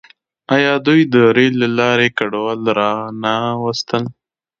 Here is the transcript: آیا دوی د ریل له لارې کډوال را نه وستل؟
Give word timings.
آیا 0.55 0.73
دوی 0.87 1.01
د 1.13 1.15
ریل 1.35 1.53
له 1.63 1.69
لارې 1.79 2.07
کډوال 2.17 2.61
را 2.79 2.93
نه 3.23 3.35
وستل؟ 3.63 4.03